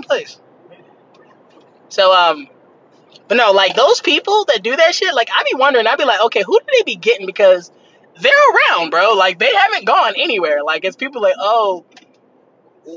[0.00, 0.40] place.
[1.90, 2.48] So um,
[3.28, 6.04] but no, like those people that do that shit, like I be wondering, I'd be
[6.04, 7.70] like, okay, who do they be getting because
[8.20, 9.12] they're around, bro.
[9.12, 10.62] Like they haven't gone anywhere.
[10.62, 11.84] Like it's people like, oh,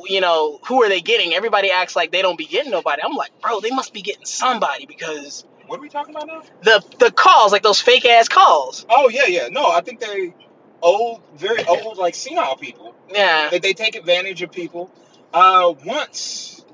[0.06, 1.34] you know, who are they getting?
[1.34, 3.02] Everybody acts like they don't be getting nobody.
[3.04, 6.42] I'm like, bro, they must be getting somebody because What are we talking about now?
[6.64, 8.86] the the calls, like those fake ass calls.
[8.90, 9.48] Oh yeah, yeah.
[9.50, 10.34] No, I think they
[10.82, 12.96] old, very old, like senile people.
[13.14, 13.50] Yeah.
[13.52, 14.92] They, they take advantage of people.
[15.34, 16.65] Uh, once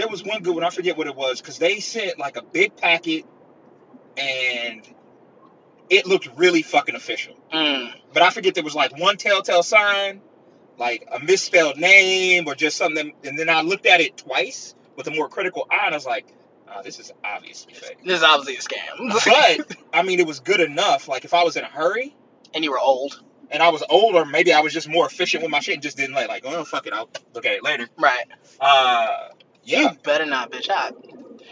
[0.00, 0.64] there was one good one.
[0.64, 3.26] I forget what it was because they sent like a big packet,
[4.16, 4.82] and
[5.90, 7.34] it looked really fucking official.
[7.52, 7.92] Mm.
[8.12, 10.22] But I forget there was like one telltale sign,
[10.78, 13.12] like a misspelled name or just something.
[13.24, 16.06] And then I looked at it twice with a more critical eye, and I was
[16.06, 16.26] like,
[16.74, 19.20] oh, "This is obviously fake." This is obviously a scam.
[19.68, 21.08] But I mean, it was good enough.
[21.08, 22.16] Like if I was in a hurry
[22.54, 23.22] and you were old.
[23.52, 25.96] and I was older, maybe I was just more efficient with my shit and just
[25.96, 27.88] didn't like, like, oh fuck it, I'll look at it later.
[27.98, 28.24] Right.
[28.60, 29.30] Uh,
[29.70, 30.68] yeah, You better not, bitch.
[30.70, 30.90] I,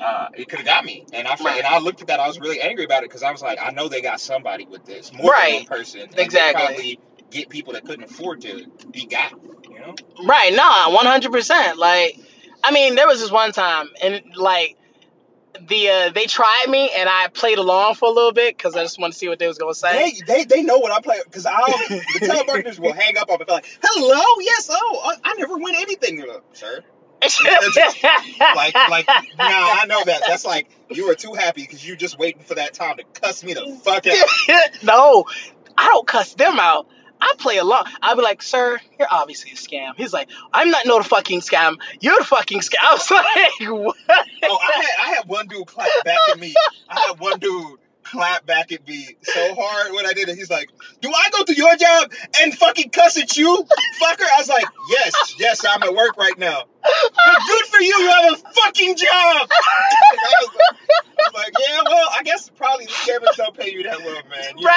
[0.03, 1.59] uh, it could have got me, and I Right.
[1.59, 2.21] and I looked at that.
[2.21, 4.65] I was really angry about it because I was like, I know they got somebody
[4.67, 5.47] with this, more Right.
[5.47, 6.09] than one person.
[6.17, 6.65] Exactly.
[6.65, 9.33] Probably get people that couldn't afford to be got.
[9.71, 9.95] You know.
[10.25, 11.79] Right, nah, one hundred percent.
[11.79, 12.19] Like,
[12.63, 14.77] I mean, there was this one time, and like,
[15.69, 18.83] the uh, they tried me, and I played along for a little bit because I
[18.83, 20.13] just wanted to see what they was gonna say.
[20.27, 23.39] They, they they know what I play because I'll the telemarketers will hang up on
[23.39, 26.17] me and be like, hello, yes, oh, I, I never win anything.
[26.17, 26.27] They're
[27.23, 27.95] like.
[28.41, 30.23] Like, like, nah, I know that.
[30.27, 33.43] That's like you were too happy because you just waiting for that time to cuss
[33.45, 34.17] me the fuck out.
[34.83, 35.27] no,
[35.77, 36.89] I don't cuss them out.
[37.21, 37.87] I play along.
[38.01, 39.95] I'll be like, sir, you're obviously a scam.
[39.97, 41.79] He's like, I'm not no fucking scam.
[42.01, 42.77] You're the fucking scam.
[42.83, 43.97] I was like, what?
[44.45, 46.55] Oh, I had I had one dude clap back at me.
[46.89, 47.79] I had one dude
[48.11, 50.37] clap back at me so hard when I did it.
[50.37, 53.67] He's like, "Do I go to your job and fucking cuss at you,
[54.01, 56.65] fucker?" I was like, "Yes, yes, I'm at work right now."
[57.79, 57.95] For you.
[57.99, 59.07] You have a fucking job.
[59.09, 60.53] I was, I
[61.17, 64.59] was like, "Yeah, well, I guess probably the scammers don't pay you that well, man."
[64.59, 64.73] You know,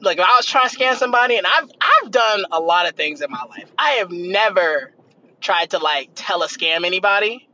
[0.00, 2.94] like if I was trying to scam somebody, and I've I've done a lot of
[2.94, 3.72] things in my life.
[3.78, 4.92] I have never
[5.40, 7.48] tried to like tell a scam anybody.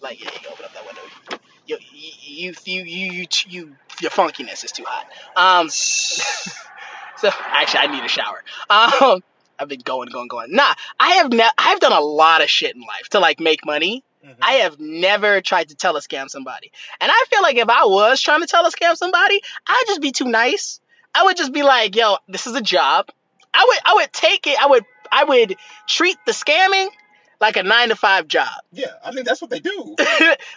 [0.00, 1.02] Like, yeah, you open up that window.
[1.70, 5.06] You you you you you, you your funkiness is too hot.
[5.36, 5.68] Um,
[7.16, 8.42] so actually, I need a shower.
[8.68, 9.22] Um,
[9.58, 10.52] I've been going, going, going.
[10.52, 13.64] Nah, I have ne- I've done a lot of shit in life to like make
[13.64, 14.02] money.
[14.24, 14.36] Mhm.
[14.42, 16.72] I have never tried to tell a scam somebody.
[17.00, 20.00] And I feel like if I was trying to tell a scam somebody, I'd just
[20.00, 20.80] be too nice.
[21.14, 23.06] I would just be like, yo, this is a job.
[23.54, 25.56] I would I would take it, I would I would
[25.88, 26.88] treat the scamming
[27.40, 28.48] like a nine to five job.
[28.72, 29.96] yeah, I think that's what they do.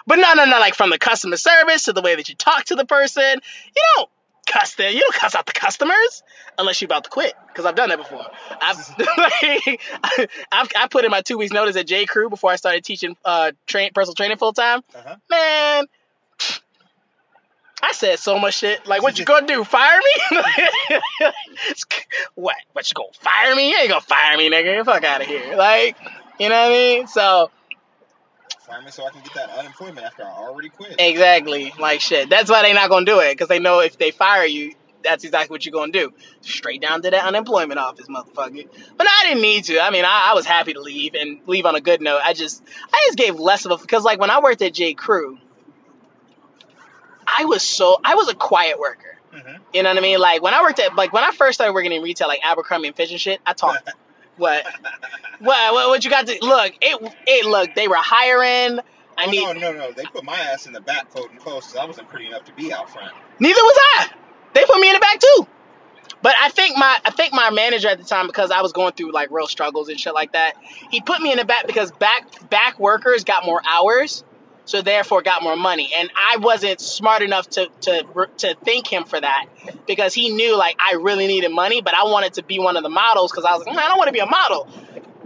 [0.08, 2.66] but no, no, no, like from the customer service to the way that you talk
[2.66, 3.40] to the person.
[3.76, 4.10] You don't
[4.46, 4.94] cuss them.
[4.94, 6.24] You don't cuss out the customers
[6.58, 7.34] unless you're about to quit.
[7.48, 8.26] Because I've done that before.
[8.62, 9.82] I've, like,
[10.52, 13.16] I've I put in my two weeks notice at J Crew before I started teaching
[13.24, 14.82] uh train personal training full time.
[14.96, 15.16] Uh-huh.
[15.30, 15.86] Man.
[17.86, 18.88] I said so much shit.
[18.88, 19.66] Like, what you gonna do?
[19.66, 20.40] Fire me?
[22.36, 22.56] what?
[22.72, 23.72] What you gonna fire me?
[23.72, 24.86] You ain't gonna fire me, nigga.
[24.86, 25.58] Fuck out of here.
[25.58, 25.98] Like,
[26.40, 27.08] you know what I mean?
[27.08, 27.52] So,
[28.66, 30.96] Fire me so I can get that unemployment after I already quit.
[30.98, 31.74] Exactly.
[31.78, 32.30] Like shit.
[32.30, 34.74] That's why they're not gonna do it because they know if they fire you,
[35.04, 36.14] that's exactly what you're gonna do.
[36.42, 38.66] Straight down to that unemployment office, motherfucker.
[38.98, 39.82] But I didn't need to.
[39.82, 42.22] I mean, I, I was happy to leave and leave on a good note.
[42.24, 42.64] I just,
[42.94, 45.38] I just gave less of a because like when I worked at J Crew,
[47.28, 49.18] I was so I was a quiet worker.
[49.34, 49.60] Mhm.
[49.74, 50.20] You know what I mean?
[50.20, 52.88] Like when I worked at like when I first started working in retail, like Abercrombie
[52.88, 53.90] and Fitch and shit, I talked.
[54.38, 54.66] what?
[55.40, 55.74] What?
[55.74, 55.90] What?
[55.90, 56.74] What you got to look?
[56.82, 57.14] It.
[57.28, 57.46] It.
[57.46, 57.76] Look.
[57.76, 58.80] They were hiring.
[59.18, 59.44] I oh, need.
[59.44, 59.92] no, no, no.
[59.92, 62.54] They put my ass in the back quoting close because I wasn't pretty enough to
[62.54, 63.12] be out front.
[63.40, 64.10] Neither was I.
[64.54, 65.48] They put me in the back too.
[66.22, 68.94] But I think my I think my manager at the time because I was going
[68.94, 70.54] through like real struggles and shit like that,
[70.90, 74.24] he put me in the back because back back workers got more hours,
[74.66, 75.92] so therefore got more money.
[75.98, 79.46] And I wasn't smart enough to to to thank him for that
[79.88, 82.84] because he knew like I really needed money, but I wanted to be one of
[82.84, 84.68] the models because I was like, man, I don't want to be a model.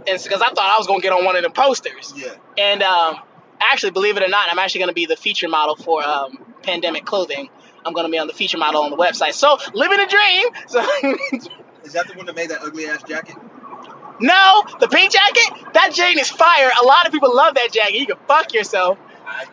[0.06, 2.12] And because I thought I was gonna get on one of the posters.
[2.16, 2.34] Yeah.
[2.56, 3.16] And um,
[3.60, 6.38] actually, believe it or not, I'm actually going to be the feature model for um,
[6.62, 7.48] pandemic clothing.
[7.84, 9.34] I'm going to be on the feature model on the website.
[9.34, 10.48] So, living a dream.
[10.68, 10.80] So,
[11.84, 13.36] Is that the one that made that ugly ass jacket?
[14.20, 16.70] no, the pink jacket, that Jane is fire.
[16.82, 17.94] A lot of people love that jacket.
[17.94, 18.98] You can fuck yourself.
[19.28, 19.44] I,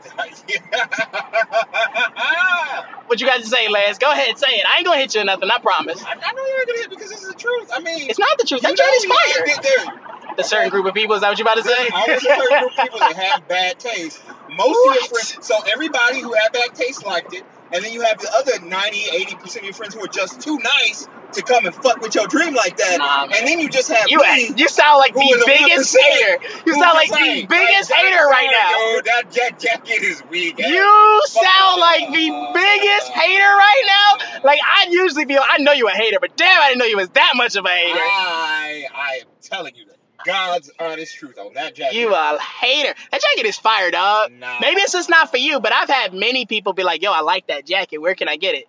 [3.08, 3.98] What you got to say, Lance?
[4.00, 4.66] Go ahead, say it.
[4.68, 6.04] I ain't to hit you or nothing, I promise.
[6.04, 7.70] I, I know you're gonna hit because this is the truth.
[7.74, 8.62] I mean, It's not the truth.
[8.62, 10.36] That you Jane is know we fire.
[10.38, 11.76] The certain group of people, is that what you about to say?
[11.76, 14.22] There's always a certain group of people that have bad taste.
[14.50, 17.44] Most of your friends, so everybody who had bad taste liked it.
[17.72, 20.42] and then you have the other 90, 80 percent of your friends who are just
[20.42, 22.98] too nice to come and fuck with your dream like that.
[22.98, 24.52] Nah, and then you just have You me.
[24.58, 26.00] you sound like the biggest 1%?
[26.02, 26.44] hater.
[26.66, 28.72] You sound like the biggest "Hey, hater right now.
[28.96, 30.60] Yo, that jack jacket is weak.
[30.60, 30.68] eh?
[30.68, 34.42] You sound like the biggest hater right now.
[34.44, 36.98] Like I'd usually be, I know you a hater, but damn, I didn't know you
[36.98, 38.00] was that much of a hater.
[38.00, 39.96] I I am telling you that
[40.26, 41.96] God's honest truth on that jacket.
[41.98, 42.94] You a hater.
[43.12, 44.32] That jacket is fire, dog.
[44.32, 44.58] Nah.
[44.60, 47.22] Maybe it's just not for you, but I've had many people be like, "Yo, I
[47.22, 48.00] like that jacket.
[48.00, 48.66] Where can I get it?"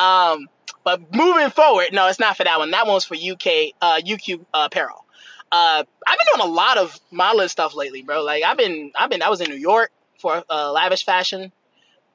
[0.00, 0.48] Um,
[0.84, 2.70] but moving forward, no, it's not for that one.
[2.70, 5.04] That one's for UK, uh, UQ uh, apparel.
[5.52, 8.22] Uh, I've been doing a lot of modeling stuff lately, bro.
[8.22, 11.52] Like I've been, I've been, I was in New York for uh, lavish fashion.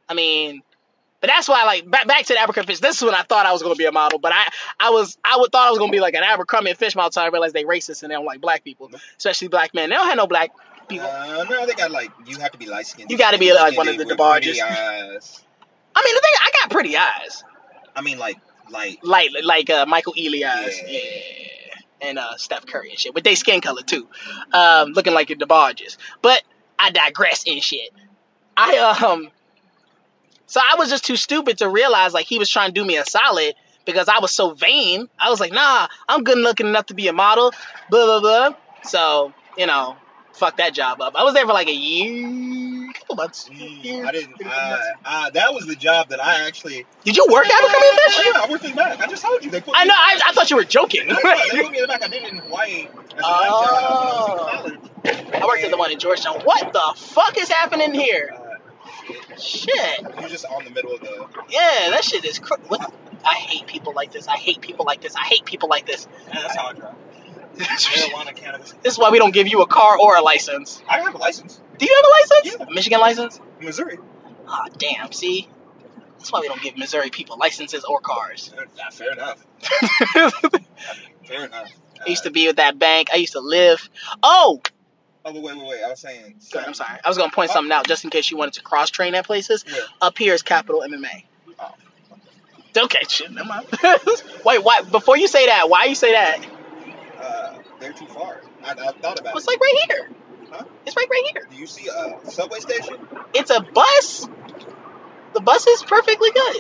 [0.10, 0.62] I mean,
[1.22, 2.82] but that's why, like, back, back to the Abercrombie Fitch.
[2.82, 4.48] This is when I thought I was gonna be a model, but I,
[4.80, 7.08] I was, I would thought I was gonna be like an Abercrombie and Fitch model.
[7.08, 9.90] Until I realized they racist and they don't like black people, especially black men.
[9.90, 10.52] They don't have no black
[10.90, 11.08] people.
[11.08, 13.12] Uh, no, they got like you have to be light skinned.
[13.12, 14.60] You gotta be, like, one of the DeBarges.
[14.60, 17.44] I mean, the thing, I got pretty eyes,
[17.96, 18.38] I mean, like
[18.70, 19.00] light.
[19.04, 21.00] like like uh, Michael Elias Yeah.
[21.00, 21.76] yeah,
[22.10, 24.08] and uh, Steph Curry and shit, with their skin color too,
[24.54, 25.98] um, looking like the DeBarges.
[26.22, 26.42] But
[26.80, 27.92] I digress and shit.
[28.58, 29.30] I um,
[30.48, 32.98] so I was just too stupid to realize like he was trying to do me
[32.98, 33.54] a solid
[33.86, 35.08] because I was so vain.
[35.20, 37.52] I was like, nah, I'm good looking enough to be a model,
[37.90, 38.58] blah blah blah.
[38.84, 39.96] So you know,
[40.34, 41.16] fuck that job up.
[41.16, 42.18] I was there for like a year,
[42.94, 43.50] couple months.
[43.52, 44.36] I didn't.
[44.46, 46.86] Uh, uh, that was the job that I actually.
[47.04, 48.26] Did you work at and Fitch?
[48.26, 49.00] Yeah, I worked in the back.
[49.00, 49.74] I just told you they put.
[49.78, 49.94] I know.
[49.96, 51.08] I, I thought you were joking.
[51.08, 51.24] back.
[51.24, 52.04] No, no, they put me in the back.
[52.04, 55.42] I did it in Hawaii as a night job I was in.
[55.42, 56.42] I worked at the one in Georgetown.
[56.44, 58.34] What the fuck is happening here?
[58.34, 60.02] Uh, Shit.
[60.20, 61.28] you're just on the middle of the.
[61.50, 62.94] Yeah, that shit is cr- what?
[63.26, 64.28] I hate people like this.
[64.28, 65.16] I hate people like this.
[65.16, 66.08] I hate people like this.
[66.28, 66.96] Yeah, that's how I drive.
[67.56, 68.74] This Marijuana, cannabis.
[68.84, 70.82] is why we don't give you a car or a license.
[70.88, 71.60] I have a license.
[71.78, 72.58] Do you have a license?
[72.60, 72.66] Yeah.
[72.68, 73.40] A Michigan license?
[73.60, 73.98] Missouri.
[74.48, 75.12] Ah, damn.
[75.12, 75.48] See,
[76.18, 78.54] that's why we don't give Missouri people licenses or cars.
[78.92, 79.46] Fair enough.
[81.26, 81.70] Fair enough.
[82.02, 83.10] Uh, used to be with that bank.
[83.14, 83.88] I used to live.
[84.24, 84.60] Oh,
[85.24, 85.84] Oh, but wait, wait, wait.
[85.84, 86.34] I was saying.
[86.58, 87.00] I'm sorry.
[87.06, 89.24] I was gonna point something out just in case you wanted to cross train at
[89.28, 89.64] places.
[89.68, 89.82] Yeah.
[90.02, 91.26] Up here is Capital MMA.
[91.60, 91.76] Oh.
[92.86, 93.68] Okay, shit, never mind.
[94.46, 94.82] Wait, why?
[94.82, 96.44] Before you say that, why you say that?
[97.82, 98.40] They're too far.
[98.64, 99.38] I, I thought about It's it.
[99.38, 100.10] It's like right here.
[100.52, 100.64] Huh?
[100.86, 101.48] It's right right here.
[101.50, 102.96] Do you see a subway station?
[103.34, 104.28] It's a bus.
[105.34, 106.58] The bus is perfectly good.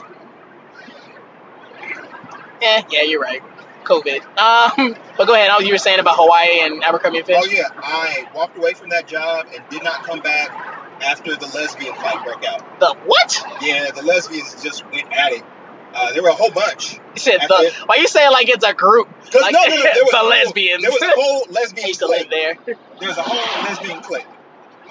[2.61, 3.41] Yeah, yeah, you're right.
[3.83, 4.21] COVID.
[4.37, 5.49] Um, but go ahead.
[5.51, 7.37] Oh, you were saying about Hawaii and Abercrombie and Fitch.
[7.39, 10.49] Oh yeah, I walked away from that job and did not come back
[11.03, 12.79] after the lesbian fight broke out.
[12.79, 13.43] The what?
[13.61, 15.43] Yeah, the lesbians just went at it.
[15.93, 16.93] Uh, there were a whole bunch.
[16.95, 17.73] You said the.
[17.85, 19.07] Why you saying like it's a group?
[19.33, 20.81] Like no, no, no, there was the a whole- lesbians.
[20.83, 22.29] There was a whole lesbian used to live clique.
[22.29, 22.57] there.
[22.99, 24.27] There was a whole lesbian clique.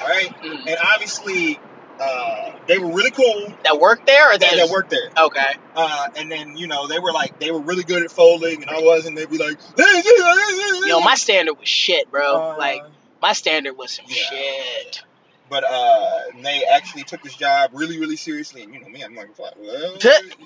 [0.00, 0.67] All right, Mm.
[0.67, 1.58] and obviously
[2.00, 3.52] uh, they were really cool.
[3.64, 4.56] That worked there or That, that?
[4.56, 5.11] that worked there.
[5.26, 5.55] Okay.
[5.76, 8.70] Uh, and then you know they were like they were really good at folding, and
[8.70, 9.17] I wasn't.
[9.17, 9.58] They'd be like,
[10.87, 12.52] Yo, my standard was shit, bro.
[12.52, 12.82] Uh, like
[13.20, 14.14] my standard was some yeah.
[14.31, 15.02] shit.
[15.50, 19.17] But uh, they actually took this job really, really seriously, and you know me, I'm
[19.17, 19.97] like, well,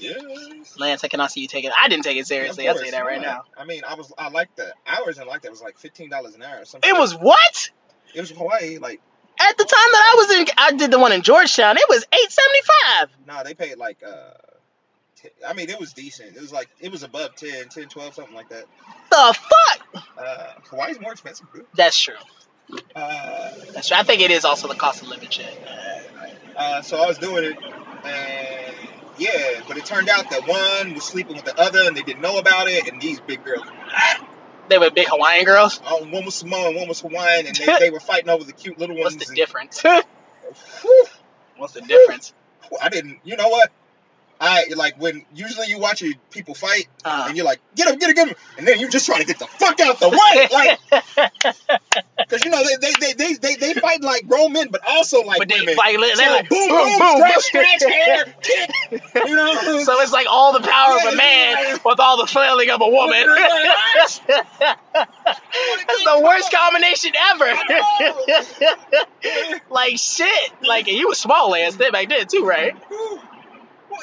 [0.00, 0.78] yes.
[0.78, 1.72] Lance, I cannot see you take it.
[1.78, 2.66] I didn't take it seriously.
[2.68, 3.42] I'll tell you that right now.
[3.56, 5.48] I mean, I was, I liked the hours and like that.
[5.48, 6.62] It was like fifteen dollars an hour.
[6.62, 6.88] Or something.
[6.88, 7.70] It was what?
[8.14, 8.78] it was Hawaii.
[8.78, 9.00] Like,
[9.38, 11.76] At the time that I was in, I did the one in Georgetown.
[11.76, 13.08] It was eight seventy five.
[13.26, 14.30] nah, they paid like, uh,
[15.16, 16.34] t- I mean, it was decent.
[16.36, 18.64] It was like, it was above 10, 10, 12, something like that.
[19.10, 20.04] The fuck?
[20.16, 21.46] Uh, Hawaii's more expensive.
[21.74, 22.14] That's true.
[22.94, 23.96] Uh, That's true.
[23.96, 25.46] I think it is also the cost of living shit.
[26.56, 27.56] uh, so I was doing it,
[28.04, 28.76] and
[29.18, 32.22] yeah, but it turned out that one was sleeping with the other, and they didn't
[32.22, 33.66] know about it, and these big girls.
[34.66, 35.78] They were big Hawaiian girls.
[35.84, 38.78] Uh, one was Samoan, one was Hawaiian, and they, they were fighting over the cute
[38.78, 39.14] little ones.
[39.16, 39.82] What's the and- difference?
[40.82, 41.04] Whew,
[41.58, 42.32] What's the difference?
[42.80, 43.18] I didn't.
[43.24, 43.70] You know what?
[44.40, 48.10] I like when usually you watch people fight, Uh, and you're like, get him, get
[48.10, 50.48] him, get him, and then you just trying to get the fuck out the way,
[50.52, 50.78] like,
[52.18, 55.22] because you know they they, they they they they fight like grown men, but also
[55.22, 55.76] like but they women.
[55.76, 55.96] fight.
[56.16, 58.70] They're like boom, boom, boom, scratch, scratch, hair, kick,
[59.26, 59.54] you know.
[59.84, 62.88] So it's like all the power of a man with all the flailing of a
[62.88, 63.26] woman.
[63.94, 64.20] That's
[66.04, 67.52] the worst combination ever.
[69.70, 70.52] like shit.
[70.62, 72.74] Like you was small ass then back then too, right?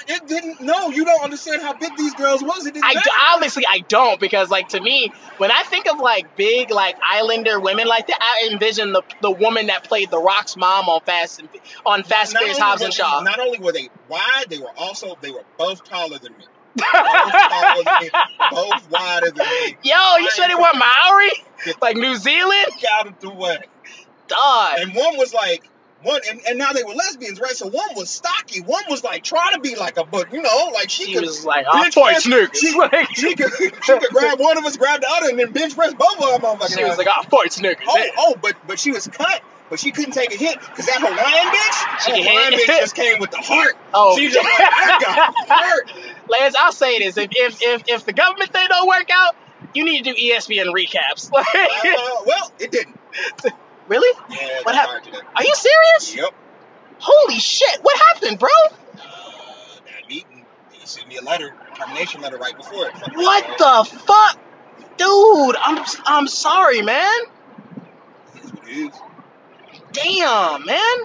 [0.07, 0.61] It didn't.
[0.61, 2.65] No, you don't understand how big these girls was.
[2.65, 3.09] It didn't I matter.
[3.33, 7.59] obviously I don't because like to me when I think of like big like Islander
[7.59, 11.39] women like that I envision the the woman that played the Rock's mom on Fast
[11.39, 11.49] and
[11.85, 13.21] on Fast and Furious Hobbs and they- Shaw.
[13.21, 16.45] Not only were they wide, they were also they were both taller than me.
[16.77, 18.09] Both taller than me.
[18.49, 19.75] Both wider than me.
[19.83, 21.29] Yo, you sure they were Maori?
[21.81, 22.67] Like New Zealand?
[22.93, 23.57] out of the way.
[24.29, 24.79] Dog.
[24.79, 25.69] And one was like
[26.03, 27.51] one and, and now they were lesbians, right?
[27.55, 30.71] So one was stocky, one was like trying to be like a but you know,
[30.73, 32.55] like she, She could was like, bench press- niggas.
[32.55, 35.51] She, Like- she could she could grab one of us, grab the other, and then
[35.51, 36.69] bench press both of them.
[36.69, 37.77] She was like, I'll fight niggas.
[37.87, 40.97] Oh, oh, but but she was cut, but she couldn't take a hit because that
[40.99, 41.17] Hawaiian
[41.53, 43.77] bitch, She that Hawaiian bitch just came with the heart.
[43.93, 44.17] Oh.
[44.17, 45.91] she just like, I hurt.
[46.29, 49.35] Lance, I'll say this: if if if, if the government thing don't work out,
[49.73, 51.29] you need to do ESPN recaps.
[51.83, 52.97] Uh, well, it didn't.
[53.91, 54.17] Really?
[54.29, 55.15] Yeah, What happened?
[55.35, 56.15] Are you serious?
[56.15, 56.33] Yep.
[56.99, 57.79] Holy shit!
[57.81, 58.49] What happened, bro?
[58.95, 62.93] That meeting, he sent me a letter, termination letter right before it.
[63.15, 64.39] What the fuck,
[64.97, 65.55] dude?
[65.59, 67.19] I'm I'm sorry, man.
[68.35, 69.01] It is what it is.
[69.91, 70.97] Damn, man.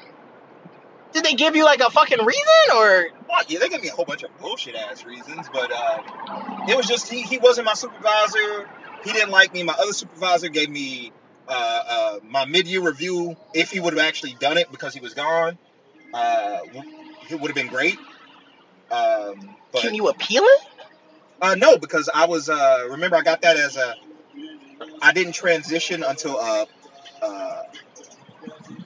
[1.13, 3.09] Did they give you like a fucking reason or?
[3.29, 6.03] Well, yeah, they gave me a whole bunch of bullshit ass reasons, but uh,
[6.69, 8.69] it was just he, he wasn't my supervisor.
[9.03, 9.63] He didn't like me.
[9.63, 11.13] My other supervisor gave me
[11.49, 15.01] uh, uh, my mid year review if he would have actually done it because he
[15.01, 15.59] was gone.
[16.13, 16.59] Uh,
[17.31, 17.99] it would have been great.
[18.91, 20.61] Um, but Can you appeal it?
[21.41, 23.95] uh, no, because I was uh, remember I got that as a
[25.03, 26.67] I didn't transition until a,
[27.23, 27.63] uh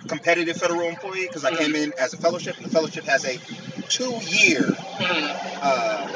[0.09, 3.39] competitive federal employee because I came in as a fellowship and the fellowship has a
[3.89, 6.07] two year Hmm, uh,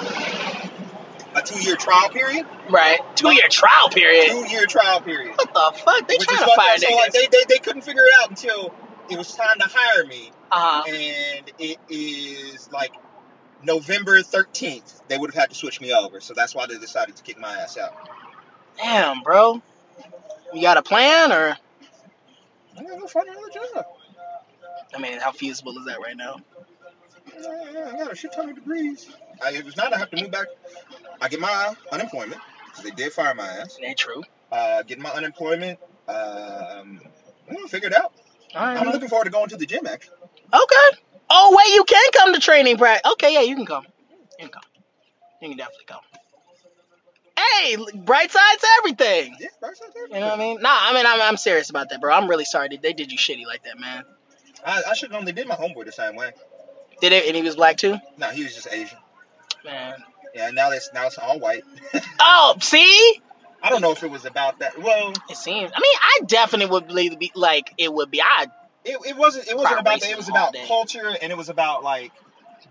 [1.34, 2.47] a two year trial period.
[2.71, 2.99] right.
[3.17, 4.31] Two year trial period.
[4.31, 5.37] Two year trial period.
[5.37, 6.09] What the fuck?
[6.09, 6.79] They Which trying to fire up.
[6.79, 8.73] So like, they, they they couldn't figure it out until
[9.11, 10.85] it was time to hire me, Uh huh.
[10.89, 12.93] and it is like
[13.63, 15.01] November thirteenth.
[15.09, 17.39] They would have had to switch me over, so that's why they decided to kick
[17.39, 17.95] my ass out.
[18.79, 19.63] Damn, bro.
[20.53, 21.57] You got a plan or?
[22.77, 23.87] I'm gonna go find another job.
[24.95, 26.37] I mean, how feasible is that right now?
[27.37, 29.11] I got a shit ton of degrees.
[29.43, 30.47] I, if it's not, I have to move back.
[31.21, 32.41] I get my unemployment.
[32.83, 33.79] They did fire my ass.
[33.81, 34.23] It ain't true.
[34.51, 35.79] Uh, get my unemployment.
[36.09, 37.01] Um,
[37.49, 38.13] I'm gonna figure it out.
[38.55, 38.79] All right.
[38.79, 39.87] I'm looking forward to going to the gym.
[39.87, 40.17] Actually,
[40.53, 40.99] Okay.
[41.31, 43.11] Oh wait, you can come to training practice.
[43.13, 43.85] Okay, yeah, you can come.
[44.39, 44.63] You can come.
[45.41, 46.01] You can definitely come.
[47.37, 49.37] Hey, bright side to everything.
[49.41, 50.61] yeah, that's not You know what I mean?
[50.61, 52.13] Nah, I mean, I'm, I'm serious about that, bro.
[52.15, 54.05] I'm really sorry they, they did you shitty like that, man.
[54.65, 56.31] I, I should have known they did my homeboy the same way.
[57.01, 57.27] Did it?
[57.27, 57.97] And he was black too.
[58.19, 58.99] No, he was just Asian.
[59.65, 59.95] Man.
[60.35, 61.63] Yeah, now it's now it's all white.
[62.21, 63.21] Oh, see?
[63.63, 64.79] I don't know if it was about that.
[64.81, 65.71] Well, It seems.
[65.75, 68.21] I mean, I definitely would believe be like it would be.
[68.21, 68.47] I
[68.85, 70.11] it, it wasn't it wasn't about that.
[70.11, 72.13] It was about culture, and it was about like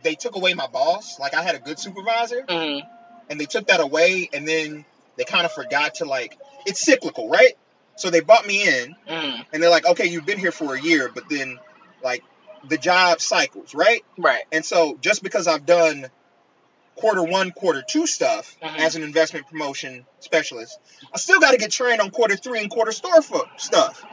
[0.03, 1.19] they took away my boss.
[1.19, 2.81] Like I had a good supervisor, mm,
[3.29, 4.85] and they took that away, and then
[5.17, 6.37] they kind of forgot to like.
[6.65, 7.53] It's cyclical, right?
[7.95, 10.81] So they brought me in, mm, and they're like, okay, you've been here for a
[10.81, 11.59] year, but then
[12.03, 12.23] like
[12.69, 14.03] the job cycles, right?
[14.17, 14.43] right.
[14.51, 16.07] And so just because I've done
[16.95, 18.77] quarter one, quarter two stuff Mhm.
[18.79, 20.77] as an investment promotion specialist,
[21.13, 23.21] I still got to get trained on quarter three and quarter store
[23.57, 24.03] stuff.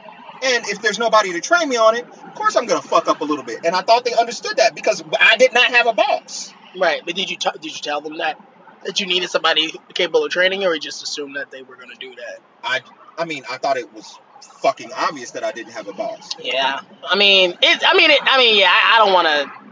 [0.43, 3.21] And if there's nobody to train me on it, of course I'm gonna fuck up
[3.21, 3.63] a little bit.
[3.63, 6.51] And I thought they understood that because I did not have a boss.
[6.75, 7.01] Right.
[7.05, 8.39] But did you t- did you tell them that
[8.83, 11.93] that you needed somebody capable of training, or you just assumed that they were gonna
[11.99, 12.39] do that?
[12.63, 12.81] I,
[13.19, 16.31] I mean, I thought it was fucking obvious that I didn't have a boss.
[16.39, 16.79] Yeah.
[17.03, 17.83] I mean, it.
[17.85, 18.19] I mean, it.
[18.23, 18.69] I mean, yeah.
[18.71, 19.71] I, I don't want to.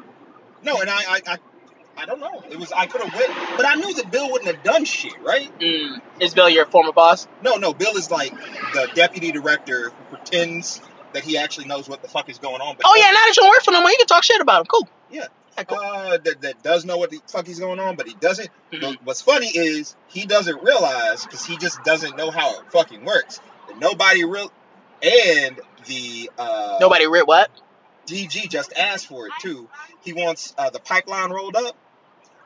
[0.64, 1.38] No, and I, I, I,
[1.98, 2.44] I don't know.
[2.50, 5.14] It was I could have went, but I knew that Bill wouldn't have done shit,
[5.22, 5.52] right?
[5.60, 7.28] Mm, is Bill your former boss?
[7.44, 8.32] No, no, Bill is like
[8.74, 10.82] the deputy director who pretends
[11.14, 12.76] that he actually knows what the fuck is going on.
[12.76, 13.06] But Oh yeah.
[13.06, 14.68] Now that you don't work for no more, you can talk shit about him.
[14.68, 14.88] Cool.
[15.12, 15.26] Yeah.
[15.58, 15.78] Yeah, cool.
[15.80, 18.50] uh, that, that does know what the fuck is going on, but he doesn't.
[18.72, 18.98] Mhm.
[19.04, 23.42] What's funny is he doesn't realize because he just doesn't know how it fucking works.
[23.68, 24.52] That nobody real
[25.02, 27.50] and the uh, Nobody read what?
[28.08, 29.68] DG just asked for it too.
[30.04, 31.76] He wants uh, the pipeline rolled up.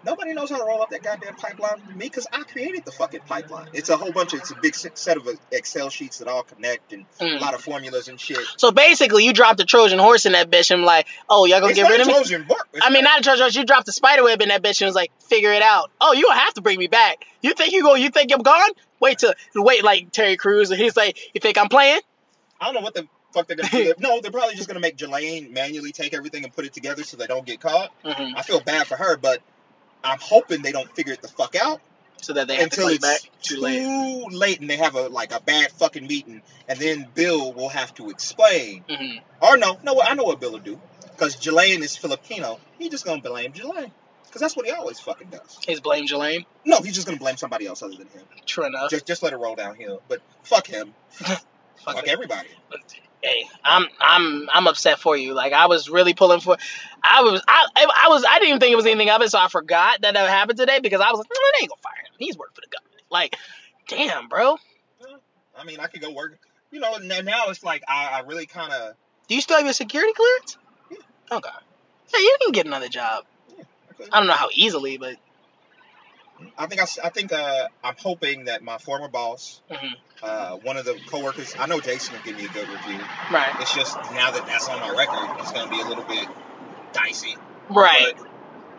[0.06, 2.92] Nobody knows how to roll up that goddamn pipeline for me because I created the
[2.92, 3.68] fucking pipeline.
[3.72, 6.44] It's a whole bunch of it's a big set of uh, Excel sheets that all
[6.44, 7.40] connect and a Mm.
[7.40, 8.38] lot of formulas and shit.
[8.58, 11.62] So basically, you dropped a Trojan horse in that bitch and I'm like, oh, y'all
[11.62, 12.14] gonna It's get rid of me?
[12.14, 12.46] Trojan.
[12.74, 13.56] It's I mean, not a Trojan horse.
[13.56, 15.90] You dropped a spider web in that bitch and was like, figure it out.
[16.02, 17.24] Oh, you don't have to bring me back.
[17.42, 17.96] You think you go?
[17.96, 18.70] You think I'm gone?
[19.00, 22.02] Wait till wait like Terry Crews and he's like, you think I'm playing?
[22.64, 23.94] I don't know what the fuck they're gonna do.
[24.00, 27.18] no, they're probably just gonna make Jelaine manually take everything and put it together so
[27.18, 27.92] they don't get caught.
[28.06, 28.38] Mm-hmm.
[28.38, 29.42] I feel bad for her, but
[30.02, 31.82] I'm hoping they don't figure it the fuck out
[32.22, 33.80] So that they have to until play it's back too late.
[33.82, 37.68] too late and they have a like a bad fucking meeting, and then Bill will
[37.70, 38.86] have to explain.
[38.90, 40.80] hmm Or no, no, I know what Bill will do
[41.12, 42.62] because Jelaine is Filipino.
[42.80, 43.92] He just gonna blame Jelaine
[44.26, 45.60] because that's what he always fucking does.
[45.68, 46.46] He's blame Jelaine.
[46.66, 48.24] No, he's just gonna blame somebody else other than him.
[48.46, 48.90] True enough.
[48.90, 50.02] Just just let it roll downhill.
[50.08, 50.94] But fuck him.
[51.84, 52.48] Fuck everybody.
[53.22, 55.34] Hey, I'm I'm I'm upset for you.
[55.34, 56.58] Like I was really pulling for.
[57.02, 59.40] I was I I was I didn't even think it was anything of it, so
[59.40, 62.04] I forgot that that happened today because I was like, no, they ain't gonna fire
[62.06, 62.16] him.
[62.20, 63.02] He's working for the government.
[63.10, 63.38] Like,
[63.88, 64.58] damn, bro.
[65.58, 66.38] I mean, I could go work.
[66.72, 68.96] You know, now it's like I, I really kind of
[69.28, 70.58] Do you still have your security clearance?
[70.90, 70.98] Yeah.
[71.32, 71.50] Oh, okay.
[72.14, 73.26] Yeah, you can get another job.
[73.94, 74.10] Okay.
[74.12, 75.18] I don't know how easily, but
[76.58, 79.94] I think I, I think uh, I'm hoping that my former boss, Mhm.
[80.22, 83.00] uh, one of the coworkers, I know Jason will give me a good review.
[83.32, 86.28] right, It's just now that that's on my record, it's gonna be a little bit
[86.94, 87.36] dicey.
[87.70, 88.14] right.
[88.18, 88.28] But,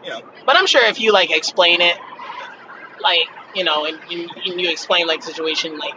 [0.04, 1.96] you know, But I'm sure if you like explain it,
[3.00, 5.94] like you know, and, and, and you explain like the situation, like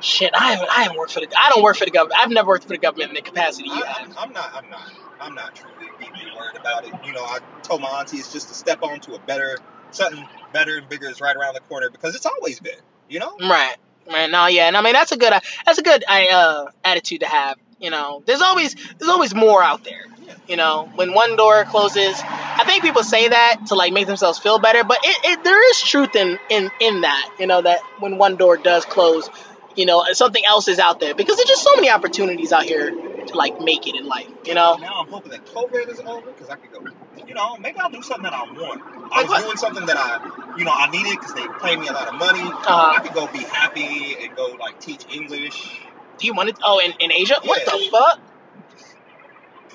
[0.00, 2.20] shit, I haven't, I haven't worked for the, I don't work for the government.
[2.20, 4.08] I've never worked for the government in the capacity you I, have.
[4.10, 6.92] I'm, I'm not, I'm not, I'm not truly deeply worried about it.
[7.04, 9.58] You know, I told my auntie it's just to step on to a better,
[9.90, 12.78] something better and bigger is right around the corner because it's always been.
[13.08, 13.76] You know, Right,
[14.10, 14.28] right.
[14.28, 15.32] No, yeah, and I mean that's a good,
[15.64, 17.56] that's a good uh, attitude to have.
[17.78, 20.06] You know, there's always, there's always more out there.
[20.24, 20.34] Yeah.
[20.48, 24.38] You know, when one door closes, I think people say that to like make themselves
[24.38, 27.34] feel better, but it, it there is truth in in in that.
[27.38, 29.28] You know, that when one door does close,
[29.76, 32.90] you know, something else is out there because there's just so many opportunities out here
[32.90, 34.28] to like make it in life.
[34.44, 36.90] You know, now I'm hoping that COVID is over because I could go.
[37.26, 38.82] You know, maybe I'll do something that I want.
[39.12, 41.92] I was doing something that I, you know, I needed because they pay me a
[41.92, 42.40] lot of money.
[42.40, 42.94] Uh-huh.
[42.96, 45.80] I could go be happy and go like teach English.
[46.18, 46.56] do you want to?
[46.64, 48.20] Oh, in, in Asia, what the fuck?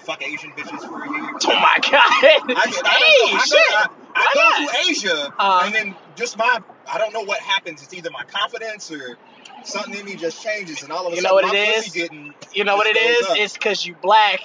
[0.05, 1.29] Fuck Asian bitches for a year.
[1.45, 1.93] Oh my god!
[1.93, 3.57] I, I, hey, I, shit!
[3.69, 5.61] go, I, I go to Asia, Uh-huh.
[5.65, 6.59] and then just my,
[6.91, 7.83] I don't know what happens.
[7.83, 9.17] It's either my confidence or
[9.63, 11.75] something in me just changes, and all of a You sudden know what my it
[11.83, 12.33] pussy getting.
[12.53, 13.27] You know what it is?
[13.27, 13.37] up.
[13.37, 14.41] It's because you black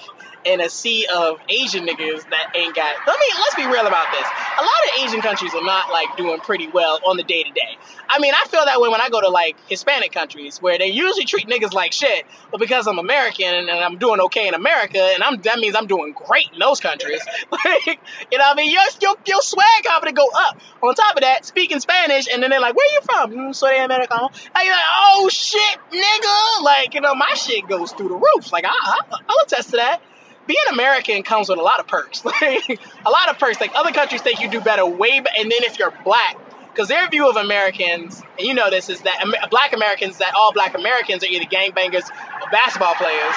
[0.47, 2.95] in a sea of Asian niggas that ain't got.
[3.05, 4.27] Let me let's be real about this.
[4.59, 7.51] A lot of Asian countries are not like doing pretty well on the day to
[7.51, 7.77] day.
[8.09, 10.87] I mean, I feel that way when I go to like Hispanic countries where they
[10.87, 14.99] usually treat niggas like shit, but because I'm American and, I'm doing okay in America,
[14.99, 17.21] and I'm that means I'm doing great in those countries.
[17.51, 17.99] like,
[18.31, 20.59] you know, what I mean, your your your swag confidence go up.
[20.81, 23.83] On top of that, speaking Spanish, and then they're like, "Where you from?" Mm, Soy
[23.83, 24.29] Americano.
[24.55, 28.51] And you're like, "Oh shit, nigga!" Like, you know, my shit goes through the roof.
[28.51, 30.01] Like, I, I I'll attest to that.
[30.47, 32.23] Being American comes with a lot of perks.
[32.41, 33.59] Like, a lot of perks.
[33.59, 36.37] Like other countries think you do better way, and then if you're black,
[36.73, 40.53] because their view of Americans, and you know this, is that black Americans, that all
[40.53, 43.35] black Americans are either gangbangers, or basketball players,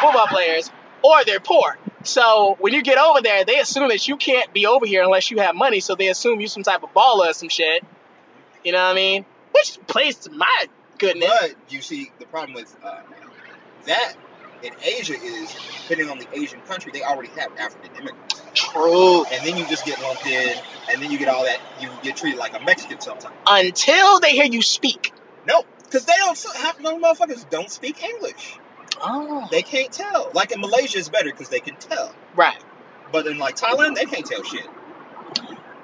[0.00, 0.70] football players,
[1.02, 1.76] or they're poor.
[2.04, 5.30] So when you get over there, they assume that you can't be over here unless
[5.30, 5.80] you have money.
[5.80, 7.84] So they assume you some type of baller or some shit.
[8.64, 9.26] You know what I mean?
[9.52, 10.66] Which plays to my
[10.98, 11.30] goodness.
[11.40, 13.00] But you see, the problem with uh,
[13.86, 14.14] that
[14.62, 19.24] in Asia is, depending on the Asian country, they already have African immigrants, True.
[19.24, 20.56] and then you just get lumped in,
[20.90, 21.60] and then you get all that.
[21.80, 23.34] You get treated like a Mexican sometimes.
[23.46, 25.12] Until they hear you speak.
[25.46, 26.38] No, because they don't.
[26.56, 28.58] Half no motherfuckers don't speak English.
[29.00, 29.46] Oh.
[29.50, 30.30] They can't tell.
[30.34, 32.14] Like in Malaysia, it's better because they can tell.
[32.34, 32.58] Right.
[33.12, 34.66] But in like Thailand, they can't tell shit.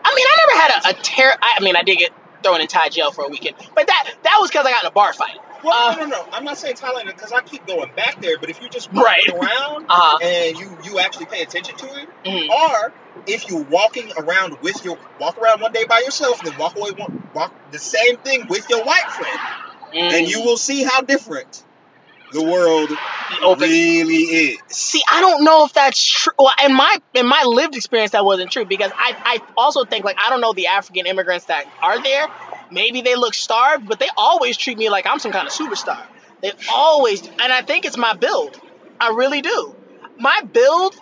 [0.05, 2.11] I mean, I never had a, a ter- I I mean, I did get
[2.43, 4.89] thrown in Thai jail for a weekend, but that that was because I got in
[4.89, 5.39] a bar fight.
[5.62, 6.27] Well, Uh, no, no, no.
[6.33, 8.37] I'm not saying Thailand because I keep going back there.
[8.40, 9.29] But if you just walk Right.
[9.29, 10.18] around Uh-huh.
[10.22, 12.48] and you you actually pay attention to it, Mhm.
[12.51, 12.94] or
[13.27, 16.75] if you're walking around with your walk around one day by yourself, and then walk
[16.77, 19.38] away one walk the same thing with your white friend,
[19.92, 21.64] and you will see how different
[22.33, 23.42] the world Mm.
[23.44, 23.68] open.
[23.70, 24.59] really is.
[24.70, 26.33] See, I don't know if that's true.
[26.38, 30.05] Well, in my in my lived experience, that wasn't true because I I also think
[30.05, 32.27] like I don't know the African immigrants that are there.
[32.73, 36.03] Maybe they look starved, but they always treat me like I'm some kind of superstar.
[36.41, 38.61] They always, and I think it's my build.
[39.01, 39.77] I really do.
[40.19, 40.97] My build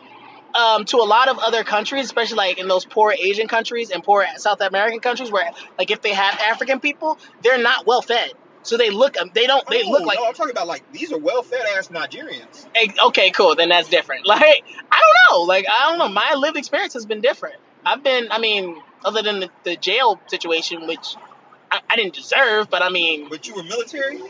[0.54, 4.02] um, to a lot of other countries, especially like in those poor Asian countries and
[4.02, 8.32] poor South American countries, where like if they have African people, they're not well fed.
[8.62, 11.12] So they look, they don't, they Oh, look like no, I'm talking about like these
[11.12, 12.66] are well-fed ass Nigerians.
[13.06, 13.54] Okay, cool.
[13.54, 14.26] Then that's different.
[14.30, 15.42] Like, I don't know.
[15.44, 16.08] Like, I don't know.
[16.08, 17.56] My lived experience has been different.
[17.84, 21.16] I've been, I mean, other than the, the jail situation, which
[21.88, 24.20] I, I didn't deserve, but I mean, But you were military,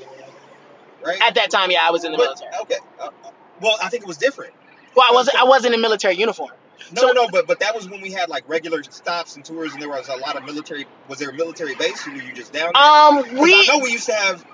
[1.05, 1.21] right?
[1.23, 2.53] at that time, yeah, I was in the But- military.
[2.63, 2.77] Okay.
[2.99, 4.55] Uh, uh, well, I think it was different.
[4.97, 6.51] Well, I wasn't, I wasn't in military uniform.
[6.93, 9.45] No, So- no, no, but but that was when we had like regular stops and
[9.45, 10.87] tours, and there was a lot of military.
[11.09, 12.73] Was there a military base, or were you just down?
[12.75, 12.83] there?
[12.83, 14.45] Um, we, I know we used to have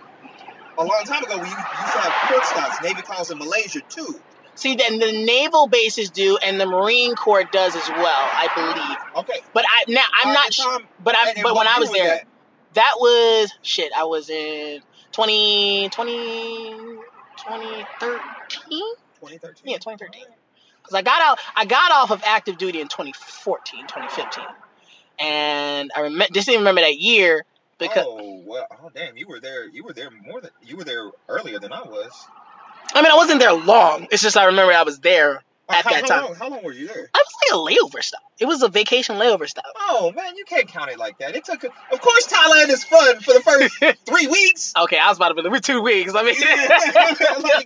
[0.77, 1.37] a long time ago.
[1.39, 2.83] We used to have port stops.
[2.83, 4.21] Navy calls in Malaysia too.
[4.57, 9.25] see, then the naval bases do, and the Marine Corps does as well, I believe.
[9.25, 9.41] Okay.
[9.55, 12.27] But I now I'm not, the sh- but I, but when I was there, that?
[12.77, 13.93] That was shit.
[13.97, 14.81] I was in
[15.13, 16.15] 20, 20,
[17.37, 17.81] 2013.
[19.21, 19.63] 2013.
[19.65, 20.25] Yeah, 2013.
[20.83, 24.45] Because I got out, I got off of active duty in 2014, 2015,
[25.19, 27.45] and I remember just didn't remember that year
[27.79, 29.69] because oh well, oh damn, you were there.
[29.69, 32.13] You were there more than you were there earlier than I was.
[32.95, 34.07] I mean I wasn't there long.
[34.13, 36.25] It's just I remember I was there at how, that how time.
[36.25, 37.11] Long, how long were you there?
[37.15, 38.21] I was like a layover stop.
[38.39, 39.65] It was a vacation layover stop.
[39.77, 41.35] Oh man, you can't count it like that.
[41.35, 41.65] It took.
[41.65, 43.77] Of course, Thailand is fun for the first
[44.07, 44.73] three weeks.
[44.79, 46.13] Okay, I was about to be with two weeks.
[46.15, 46.35] I mean,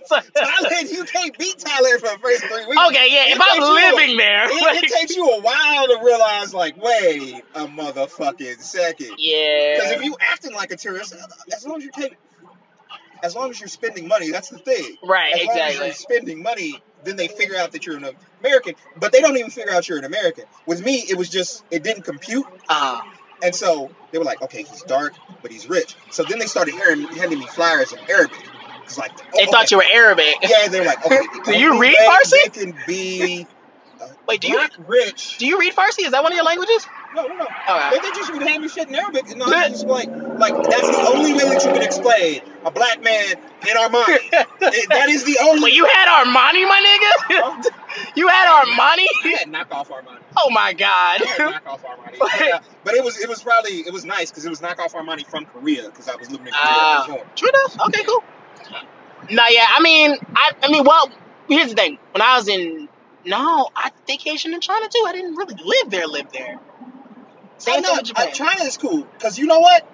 [0.09, 2.81] Like, Thailand, you can't beat Thailand for the first three weeks.
[2.89, 3.25] okay, yeah.
[3.27, 5.99] It If I'm you a- living there, It, like- it takes you a while to
[6.03, 9.15] realize, like, wait a motherfucking second.
[9.17, 9.75] Yeah.
[9.75, 11.13] Because if you acting like a tourist,
[11.53, 12.15] as long as you take,
[13.23, 14.97] as long as you're spending money, that's the thing.
[15.03, 15.85] right, As long as exactly.
[15.87, 18.09] you're spending money, then they figure out that you're an
[18.41, 18.75] American.
[18.97, 20.45] But they don't even figure out you're an American.
[20.65, 23.01] With me, it was just it didn't compute, Uh,
[23.43, 25.95] and so they were like, okay, he's dark, but he's rich.
[26.11, 28.37] So then they started hearing, handing me flyers in Arabic.
[28.83, 30.35] It's like they oh, thought you were Arabic.
[30.43, 31.19] Yeah, they were like, okay.
[31.45, 32.53] Do you read Farsi?
[32.53, 33.47] They can be
[34.01, 35.37] uh, Wait, do you- rich.
[35.37, 36.05] Do you read Farsi?
[36.05, 36.85] Is that one of your languages?
[37.13, 37.43] No, no, no.
[37.43, 37.89] Okay.
[37.91, 39.35] They, they just would have me shit in Arabic, was
[39.69, 43.75] just like, like that's the only way that you can explain a black man in
[43.77, 44.17] Armani.
[44.61, 45.61] It- that is the only.
[45.61, 47.65] Well, you had Armani, my nigga?
[48.15, 49.07] you had Armani?
[49.25, 50.19] I had knockoff Armani.
[50.37, 51.21] Oh my god.
[51.21, 52.17] I had knockoff Armani.
[52.19, 54.93] But, uh, but it was it was probably it was nice because it was knockoff
[54.93, 57.03] Armani from Korea because I was living in Korea.
[57.07, 57.25] Before.
[57.35, 57.87] True enough.
[57.87, 58.23] Okay, cool.
[59.29, 59.65] No, yeah.
[59.75, 61.09] I mean, I, I mean, well,
[61.47, 61.97] here's the thing.
[62.11, 62.87] When I was in,
[63.25, 65.03] no, I vacationed in China too.
[65.07, 66.07] I didn't really live there.
[66.07, 66.59] Live there.
[67.67, 68.27] I Same know, thing with Japan.
[68.27, 69.87] uh, China is cool because you know what?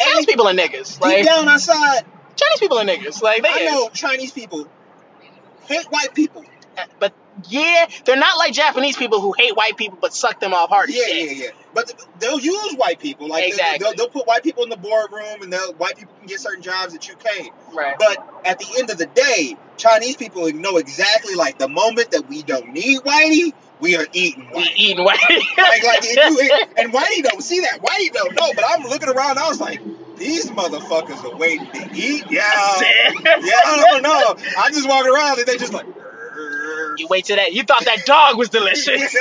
[0.00, 0.92] Chinese people are niggas.
[0.94, 2.02] Deep Like down inside,
[2.36, 3.22] Chinese people are niggas.
[3.22, 3.70] Like they I is.
[3.72, 4.66] know Chinese people
[5.66, 6.44] hate white people.
[6.98, 7.12] But
[7.48, 10.88] yeah, they're not like Japanese people who hate white people but suck them off hard
[10.90, 11.46] Yeah, yeah, yeah.
[11.74, 13.28] But they'll use white people.
[13.28, 13.84] Like Exactly.
[13.84, 16.62] they'll, they'll put white people in the boardroom, and they'll, white people can get certain
[16.62, 17.52] jobs that you can't.
[17.74, 17.96] Right.
[17.98, 22.28] But at the end of the day, Chinese people know exactly like the moment that
[22.28, 24.72] we don't need whitey, we are eating We whitey.
[24.76, 25.18] eating white.
[25.30, 27.80] like, like if you, and Whitey don't see that.
[27.82, 28.52] Whitey don't know.
[28.54, 29.38] But I'm looking around.
[29.38, 29.80] I was like,
[30.16, 32.24] these motherfuckers are waiting to eat.
[32.30, 33.60] Yeah, yeah.
[33.66, 34.34] I don't know.
[34.58, 35.86] I just walk around and they just like.
[36.96, 37.52] You wait till that.
[37.52, 38.86] You thought that dog was delicious.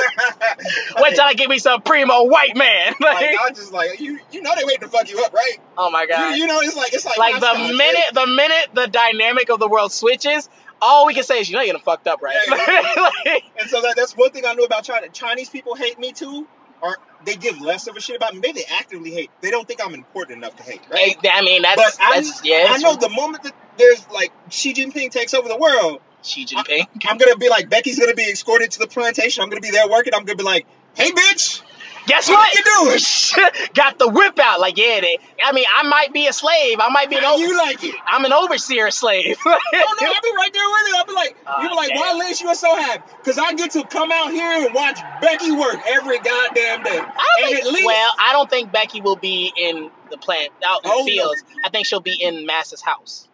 [0.99, 2.93] Wait till I give me some primo white man.
[2.99, 4.19] like, Like, I just like you.
[4.31, 5.57] You know they waiting to fuck you up, right?
[5.77, 6.35] oh my god.
[6.35, 9.67] you know it's like it's like Like the minute the minute the dynamic of the
[9.67, 10.49] world switches,
[10.81, 12.35] all we can say is you know you're getting fucked up, right?
[12.47, 15.09] Yeah, Like, And so that, that's one thing I know about China.
[15.09, 16.47] Chinese people hate me too,
[16.81, 18.39] or they give less of a shit about me.
[18.39, 19.31] Maybe they actively hate.
[19.41, 21.17] They don't think I'm important enough to hate, right?
[21.31, 22.67] I mean that's but I, that's yeah.
[22.69, 26.87] I know the moment that there's like Xi Jinping takes over the world, Xi Jinping.
[27.07, 29.43] I'm gonna be like Becky's gonna be escorted to the plantation.
[29.43, 30.13] I'm gonna be there working.
[30.13, 30.65] I'm gonna be like,
[30.95, 31.61] hey bitch,
[32.09, 32.55] Guess what what?
[32.55, 33.69] you doing?
[33.73, 34.59] Got the whip out.
[34.59, 35.17] Like yeah, they.
[35.43, 36.79] I mean, I might be a slave.
[36.79, 37.95] I might be an How over, you like it?
[38.07, 39.37] I'm an overseer slave.
[39.45, 39.57] Oh
[40.01, 40.95] no, I'll be right there with it.
[40.97, 42.17] I'll be like, Ah, you be like, why damn.
[42.19, 43.03] Liz, you are so happy?
[43.17, 46.97] Because I get to come out here and watch Becky work every goddamn day.
[46.97, 47.05] I don't
[47.41, 50.83] And think, at least- well, I don't think Becky will be in the plant out
[50.85, 51.23] in Oh, the no.
[51.23, 51.43] fields.
[51.63, 53.27] I think she'll be in Mass's house.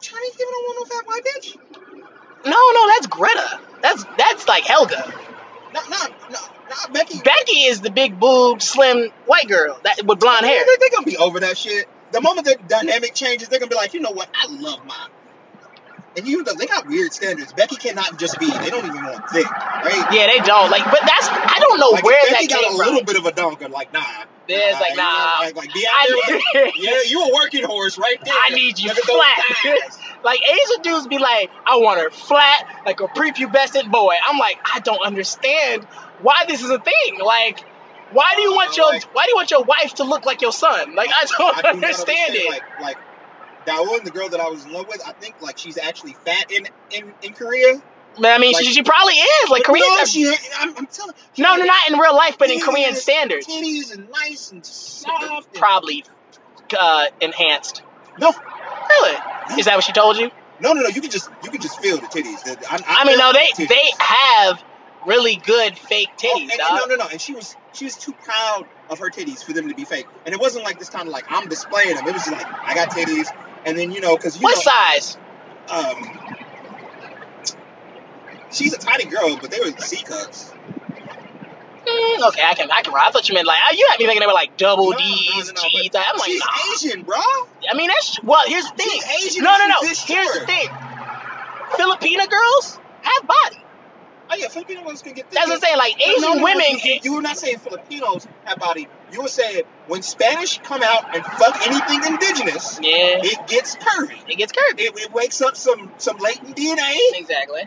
[0.00, 1.56] Chinese people don't want no fat white bitch.
[2.44, 3.60] No, no, that's Greta.
[3.82, 5.12] That's that's like Helga.
[5.72, 7.18] Not, not, not, not Becky.
[7.24, 10.64] Becky is the big boob, slim white girl that with blonde hair.
[10.64, 11.86] They, they're gonna be over that shit.
[12.12, 14.28] The moment the dynamic changes, they're gonna be like, you know what?
[14.34, 14.96] I love mine.
[16.16, 17.52] And you, they got weird standards.
[17.52, 18.50] Becky cannot just be.
[18.50, 20.08] They don't even want thick, right?
[20.10, 22.72] Yeah, they don't like, but that's I don't know Like where Becky that got came
[22.72, 22.86] a from.
[22.86, 23.70] little bit of a donker.
[23.70, 24.00] Like nah.
[24.48, 25.38] Yeah, it's like, you know, nah.
[25.40, 26.36] Like, like be out there.
[26.36, 28.34] With the, yeah, you a working horse right there.
[28.34, 30.07] I need you Look at those flat.
[30.24, 34.14] Like Asian dudes be like, I want her flat, like a prepubescent boy.
[34.26, 35.84] I'm like, I don't understand
[36.20, 37.20] why this is a thing.
[37.22, 37.60] Like,
[38.12, 40.42] why do you want your Like- why do you want your wife to look like
[40.42, 40.94] your son?
[40.94, 42.48] Like, I don't do not understand it.
[42.50, 42.96] Like, like
[43.66, 46.50] Daewon, the girl that I was in love with, I think like she's actually fat
[46.50, 47.80] in in, in Korea.
[48.18, 49.50] Man, I mean, like- she, she probably is.
[49.50, 49.98] Like But Koreans.
[49.98, 51.14] no, she, I'm, I'm telling.
[51.34, 54.64] she no, no, not in real life, but in Korean standards, Titties and nice and
[54.66, 55.48] soft.
[55.48, 56.04] And, probably
[56.78, 57.82] uh, enhanced.
[58.18, 58.32] no,
[58.90, 59.16] Really?
[59.56, 60.30] Is that what she told you?
[60.60, 60.88] no, no, no.
[60.88, 62.42] You can just you can just feel the titties.
[62.42, 63.68] The- I, I mean, no, they titties.
[63.68, 64.62] they have
[65.06, 67.08] really good fake Oh, titties, and- and no, no, no.
[67.10, 70.06] And she was she was too proud of her titties for them to be fake.
[70.26, 72.06] And it wasn't like this kind of like I'm displaying them.
[72.06, 73.26] It was just like I got titties,
[73.64, 75.16] and then you know because you What know, size?
[75.70, 76.20] um,
[78.52, 80.52] she's a tiny girl, but they were C cups.
[81.98, 82.94] Mm, okay, I can, I can.
[82.94, 84.98] I thought you meant like, you had me thinking they were like double No, no,
[84.98, 85.90] D's, no, no, G's.
[85.94, 86.74] I'm like, she's nah.
[86.74, 87.16] Asian, bro.
[87.18, 88.46] I mean, that's well.
[88.46, 88.88] Here's the thing.
[88.88, 89.44] She's Asian.
[89.44, 89.76] No, no, no.
[89.82, 90.68] Here's the thing.
[91.70, 93.64] Filipina girls have body.
[94.30, 95.30] Oh yeah, Filipino ones can get.
[95.30, 95.78] That's what I'm saying.
[95.78, 96.78] Like Asian No, no, no, women.
[96.84, 98.86] You, you were not saying Filipinos have body.
[99.12, 104.18] You were saying when Spanish come out and fuck anything indigenous, yeah, it gets curvy.
[104.28, 104.80] it gets curvy.
[104.80, 106.94] It, it wakes up some some latent DNA.
[107.14, 107.62] Exactly.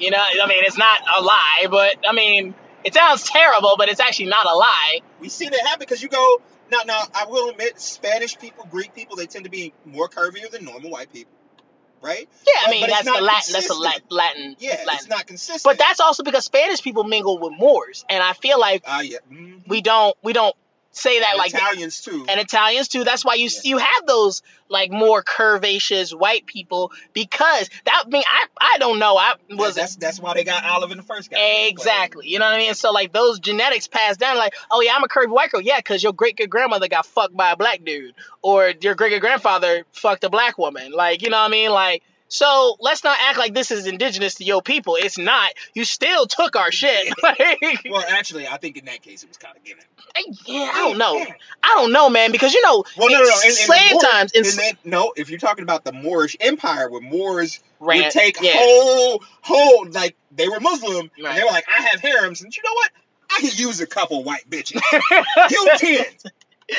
[0.00, 2.54] you know, I mean, it's not a lie, but I mean,
[2.86, 5.00] it sounds terrible, but it's actually not a lie.
[5.20, 6.78] We've seen it happen because you go now.
[6.86, 10.64] Now I will admit, Spanish people, Greek people, they tend to be more curvier than
[10.64, 11.32] normal white people,
[12.00, 12.28] right?
[12.46, 13.52] Yeah, I mean that's the Latin.
[13.52, 14.02] That's the Latin.
[14.08, 14.56] Latin.
[14.60, 14.94] Yeah, Latin.
[14.94, 15.64] it's not consistent.
[15.64, 19.18] But that's also because Spanish people mingle with Moors, and I feel like ah yeah,
[19.30, 19.66] mhm.
[19.66, 20.54] we don't we don't
[20.96, 22.24] say that And like Italians too.
[22.28, 23.04] and Italians too.
[23.04, 23.60] That's why you Yeah.
[23.64, 28.98] you have those like more curvaceous white people because that I mean I I don't
[28.98, 31.66] know I was that's that's why they got Olive in the first guy.
[31.68, 32.74] exactly you know what I mean.
[32.74, 35.78] So like those genetics passed down like oh yeah I'm a curvy white girl yeah
[35.78, 39.20] because your great great grandmother got fucked by a black dude or your great great
[39.20, 42.02] grandfather fucked a black woman like you know what I mean like.
[42.28, 44.96] So let's not act like this is indigenous to your people.
[44.98, 45.50] It's not.
[45.74, 47.12] You still took our shit.
[47.22, 49.84] Like, Well, actually, I think in that case it was kind of given.
[49.98, 51.16] Uh, yeah, I don't know.
[51.16, 51.32] Yeah.
[51.62, 53.30] I don't know, man, because you know, Well, no, no, no.
[53.44, 56.36] In, in slave Moor- times, in in that, no, if you're talking about the Moorish
[56.40, 58.52] Empire, where Moors Ran- would take yeah.
[58.56, 61.28] whole, whole, like they were Muslim, Right.
[61.30, 62.90] and they were like, I have harems, and you know what?
[63.30, 64.80] I could use a couple white bitches.
[65.48, 66.04] Give ten.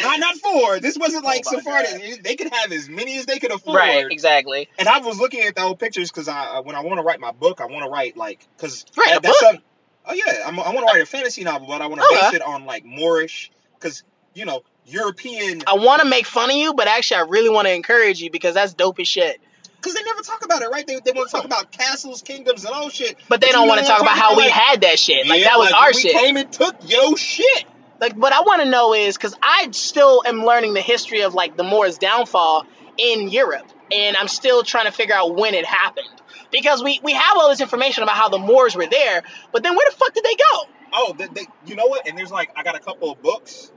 [0.01, 0.79] Not not four.
[0.79, 2.17] This wasn't like Oh my Sephardi.
[2.21, 3.77] They could have as many as they could afford.
[3.77, 4.69] right, exactly.
[4.77, 7.19] And I was looking at the old pictures because I, when I want to write
[7.19, 10.73] my book, I want to write like because Write a that's oh yeah, I'm, I
[10.73, 12.21] want to write a fantasy novel, but I want to Okay.
[12.21, 16.55] base it on like Moorish because you know European I want to make fun of
[16.55, 19.39] you, but actually, I really want to encourage you because that's dope as shit.
[19.77, 20.85] because they never talk about it, right?
[20.85, 23.17] They, they want to talk about castles, kingdoms, and all shit.
[23.29, 25.27] But they you don't want to talk about how we had that shit.
[25.27, 26.11] Like yeah, that was like, our we shit.
[26.13, 27.65] came and took yo shit.
[27.99, 31.33] Like what I want to know is because I still am learning the history of
[31.33, 32.65] like the Moors' downfall
[32.97, 36.07] in Europe, and I'm still trying to figure out when it happened.
[36.51, 39.75] Because we, we have all this information about how the Moors were there, but then
[39.75, 40.69] where the fuck did they go?
[40.93, 42.07] Oh, they, they, you know what?
[42.07, 43.71] And there's like I got a couple of books,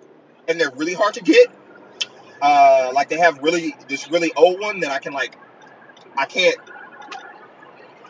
[0.46, 1.48] and they're really hard to get.
[2.40, 5.36] Uh, like they have really this really old one that I can like,
[6.16, 6.56] I can't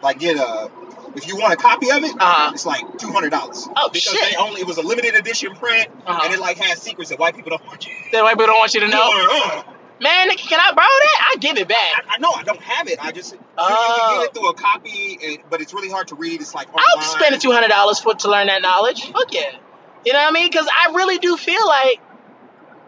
[0.02, 0.70] like get a.
[1.16, 2.52] If you want a copy of it, Uh-huh.
[2.54, 3.66] it's like two hundred dollars.
[3.76, 4.30] Oh, because shit.
[4.30, 6.20] they only it was a limited edition print, Uh-huh.
[6.24, 7.92] and it like has secrets that white people don't want you.
[8.12, 9.10] That white people don't want you to know.
[10.00, 11.32] Man, can I borrow that?
[11.34, 12.04] I give it back.
[12.08, 13.04] I, I know I don't have it.
[13.04, 13.96] I just you, you Oh.
[13.98, 16.40] can get it through a copy, and, but it's really hard to read.
[16.40, 19.02] It's like I'll spend two hundred dollars for to learn that knowledge.
[19.10, 19.50] Fuck yeah,
[20.06, 20.48] you know what I mean?
[20.48, 22.00] Because I really do feel like,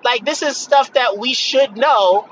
[0.05, 2.29] like this is stuff that we should know,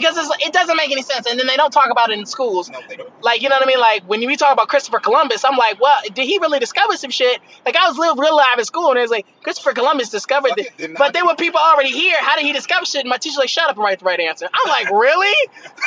[0.00, 2.26] because it's, it doesn't make any sense, and then they don't talk about it in
[2.26, 2.70] schools.
[2.70, 2.80] No.
[3.22, 3.80] Like you know what I mean?
[3.80, 7.10] Like when we talk about Christopher Columbus, I'm like, well, did he really discover some
[7.10, 7.40] shit?
[7.64, 10.48] Like I was real, real live in school, and it was like Christopher Columbus discovered
[10.48, 12.16] Fuck this, it, but there were people already here.
[12.20, 13.00] How did he discover shit?
[13.00, 14.48] And my teacher's like, shut up and write the right answer.
[14.52, 15.34] I'm like, really,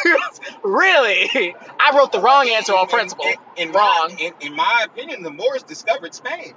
[0.63, 1.56] really?
[1.80, 3.26] I wrote the wrong answer on In- principle.
[3.26, 4.12] In, in Wrong.
[4.13, 6.54] My, in, in my opinion, the Moors discovered Spain.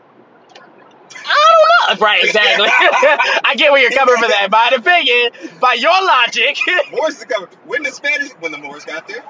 [1.14, 2.04] I don't know.
[2.06, 2.68] Right, exactly.
[2.70, 4.50] I get where you're coming from that.
[4.50, 6.56] By the opinion, by your logic.
[6.92, 9.22] Moors discovered when the Spanish when the Moors got there.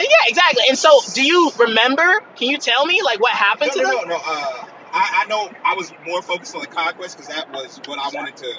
[0.00, 0.64] yeah, exactly.
[0.68, 2.20] And so, do you remember?
[2.36, 4.08] Can you tell me like what happened No, to no, them?
[4.08, 4.22] no, no.
[4.24, 7.98] Uh, I, I know I was more focused on the conquest because that was what
[7.98, 8.52] I wanted to.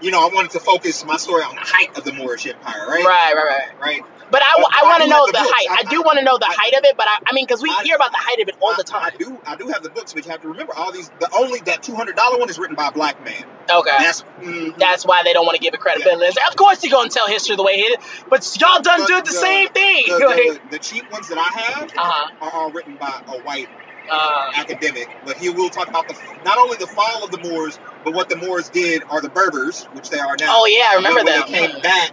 [0.00, 2.86] You know, I wanted to focus my story on the height of the Moorish Empire,
[2.86, 3.04] right?
[3.04, 3.80] Right, right, right.
[3.80, 4.02] Right.
[4.30, 5.50] But I, But I I want to know the the books.
[5.50, 5.66] height.
[5.70, 7.46] I, I- do want to know the I- height of it, but I, I mean,
[7.46, 9.02] because we hear about the height of it all the time.
[9.02, 9.40] I do.
[9.46, 11.10] I do have the books, but you have to remember all these.
[11.18, 13.42] The only that two hundred dollar one is written by a black man.
[13.70, 13.96] Okay.
[13.98, 16.26] That's mm, That's why they don't want to give it credibility.
[16.26, 19.06] It's, Of course, you're gonna tell history the way it is, but y'all done But
[19.08, 20.04] did the, the- same thing.
[20.08, 22.34] the, Like, the, the cheap ones that I have uh-huh.
[22.42, 23.68] are all written by a white
[24.10, 27.78] Uh, academic, but he will talk about the not only the fall of the Moors,
[28.04, 30.46] but what the Moors did are the Berbers, which they are now.
[30.60, 31.46] oh yeah, I remember that.
[31.46, 32.10] they came back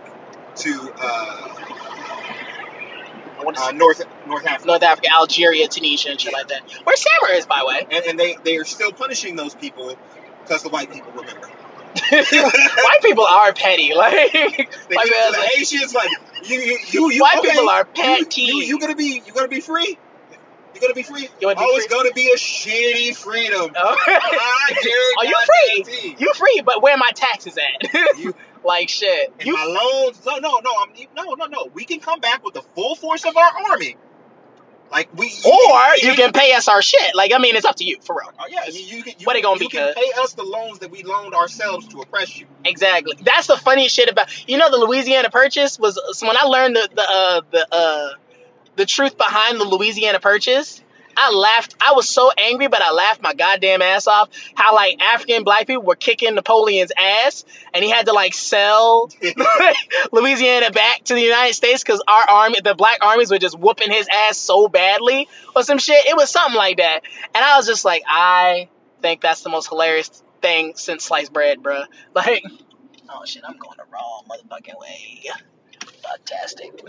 [0.58, 1.66] to uh,
[3.38, 6.62] I wanna uh, North North Africa, North Africa, Algeria, Tunisia, and shit like that.
[6.84, 7.88] Where Samar is, by the way.
[7.92, 9.96] and, and they they are still punishing those people
[10.44, 11.50] because the white people remember.
[12.12, 13.94] White people are petty.
[13.96, 16.10] Like, They white think people to are the like, Haitians like
[16.44, 18.42] you you you, you White okay, people are you- petty.
[18.42, 19.98] You, you, gonna be you gonna be free?
[20.76, 21.30] You gonna be free?
[21.40, 23.72] You wanna be oh, it's gonna be a shitty freedom.
[23.78, 23.96] Oh.
[24.08, 25.36] I Are you
[25.86, 26.16] free?
[26.20, 27.94] You free, but where my taxes at?
[28.20, 28.36] You-
[28.66, 29.32] like shit.
[29.40, 31.70] And You my loans, no, no, no, I'm, no, no, no.
[31.74, 33.96] We can come back with the full force of our army.
[34.92, 37.16] Like we, or you can pay us our shit.
[37.16, 38.32] Like I mean, it's up to you for real.
[38.40, 39.14] Oh, yeah, I mean, you can.
[39.18, 41.88] You, What it gonna you be, can pay us the loans that we loaned ourselves
[41.90, 42.46] to oppress you.
[42.64, 43.14] Exactly.
[43.22, 46.76] That's the funny shit about you know the Louisiana Purchase was so when I learned
[46.76, 48.10] the the uh, the uh,
[48.76, 50.82] the truth behind the Louisiana Purchase.
[51.18, 51.76] I laughed.
[51.82, 54.30] I was so angry, but I laughed my goddamn ass off.
[54.54, 59.10] How like African black people were kicking Napoleon's ass, and he had to like sell
[60.12, 63.92] Louisiana back to the United States because our army, the black armies, were just whooping
[63.92, 66.06] his ass so badly or some shit.
[66.06, 67.02] It was something like that,
[67.34, 68.70] and I was just like, I
[69.02, 70.10] think that's the most hilarious
[70.42, 71.86] thing since sliced bread, bruh.
[72.14, 72.44] Like,
[73.10, 75.24] oh shit, I'm going the wrong motherfucking way.
[76.04, 76.82] Fantastic.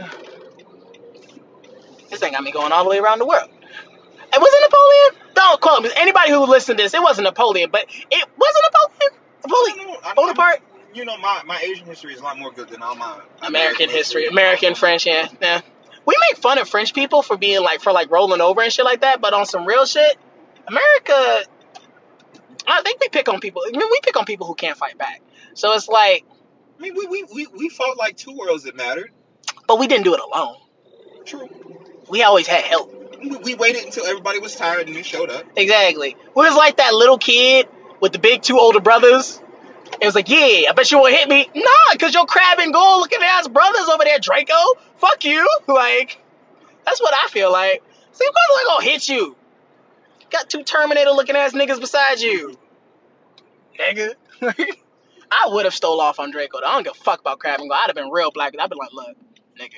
[2.17, 3.51] This thing got me going all the way around the world.
[3.51, 5.35] It wasn't Napoleon.
[5.35, 5.91] Don't quote me.
[5.99, 9.21] Anybody who listened to this, it wasn't Napoleon, but it wasn't Napoleon.
[9.45, 9.77] Napoleon.
[9.79, 10.63] I know, I know, Bonaparte?
[10.95, 13.91] you know, my, my Asian history is a lot more good than all my American
[13.91, 15.61] history, American French, yeah, yeah.
[16.07, 18.87] We make fun of French people for being like for like rolling over and shit
[18.87, 20.17] like that, but on some real shit,
[20.67, 21.45] America,
[22.67, 23.61] I think we pick on people.
[23.67, 25.21] I mean, we pick on people who can't fight back.
[25.53, 26.25] So it's like,
[26.79, 29.11] I mean, we, we, we, we fought like two worlds that mattered.
[29.69, 30.57] but we didn't do it alone.
[31.27, 31.49] True.
[32.09, 32.93] We always had help.
[33.45, 35.45] We, waited until everybody was tired and we showed up.
[35.57, 36.17] Exactly.
[36.35, 37.69] We was like that little kid
[38.01, 39.41] with the big two older brothers.
[40.01, 41.49] It was like, yeah, I bet you won't hit me.
[41.55, 44.55] Nah, cause your Crabbe and Goyle looking ass brothers over there, Draco.
[44.99, 45.49] Fuck you.
[45.67, 46.19] Like,
[46.85, 47.83] that's what I feel like.
[48.13, 49.37] See, of course I'm gonna hit you.
[50.31, 52.57] Got two Terminator looking ass niggas beside you.
[53.79, 54.15] Nigga.
[55.31, 56.61] I would have stole off on Draco.
[56.61, 56.67] though.
[56.67, 57.79] I don't give a fuck about Crabbe and Goyle.
[57.83, 58.55] I'd have been real black.
[58.59, 59.17] I'd been like, look,
[59.61, 59.75] nigga,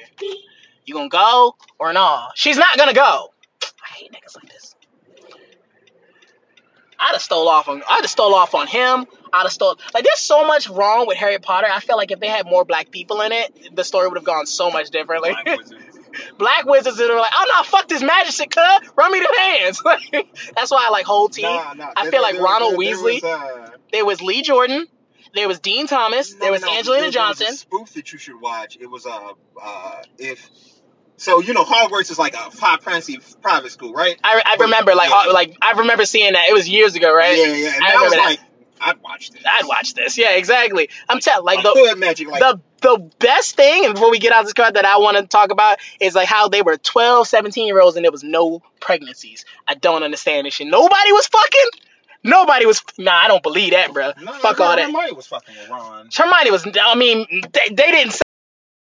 [0.88, 2.22] you gonna go or no?
[2.34, 3.32] She's not gonna go.
[3.62, 4.74] I hate niggas like this.
[7.00, 9.06] I'd have stole off on I'd have stole off on him.
[9.32, 11.68] I'd have stole like there's so much wrong with Harry Potter.
[11.70, 14.24] I feel like if they had more black people in it, the story would have
[14.24, 15.30] gone so much differently.
[15.44, 15.84] Black wizards.
[16.38, 18.82] black wizards that are like, oh no, fuck this magic shit, cut.
[18.96, 19.82] Run me the hands.
[20.56, 21.44] That's why I like whole team.
[21.44, 23.22] Nah, nah, I there- feel like there- Ronald there- Weasley.
[23.22, 24.86] was, uh, There was Lee Jordan.
[25.34, 26.32] There was Dean Thomas.
[26.32, 27.46] No, there was no, Angelina there- there was Johnson.
[27.48, 28.76] a spoof that you should watch.
[28.80, 30.48] It was uh uh if
[31.18, 34.18] so you know Hogwarts is like a high fancy private school, right?
[34.24, 35.32] I, I remember like Yeah.
[35.32, 36.46] like I remember seeing that.
[36.48, 37.36] It was years ago, right?
[37.36, 37.74] Yeah, yeah.
[37.74, 38.24] And I was remember that.
[38.24, 38.40] like
[38.80, 39.42] I'd watch this.
[39.44, 40.16] I'd watch this.
[40.16, 40.88] Yeah, exactly.
[41.08, 41.70] I'm telling like the
[42.30, 44.98] like the the best thing and before we get out of this card that I
[44.98, 48.12] want to talk about is like how they were 12, 17 year olds and there
[48.12, 49.44] was no pregnancies.
[49.66, 50.68] I don't understand this shit.
[50.68, 51.70] Nobody was fucking.
[52.22, 52.82] Nobody was.
[52.98, 54.12] Nah, I don't believe that, bro.
[54.20, 54.86] No, Fuck no, all that.
[54.86, 56.08] Hermione was fucking with Ron.
[56.14, 56.66] Hermione was.
[56.80, 58.20] I mean, they, they didn't